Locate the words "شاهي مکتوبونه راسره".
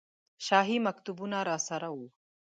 0.45-1.89